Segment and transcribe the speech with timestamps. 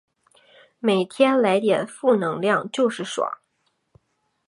[0.79, 3.37] 每天来点负能量就是爽